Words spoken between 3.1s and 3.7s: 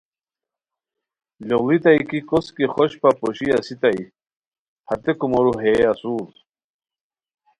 پوشی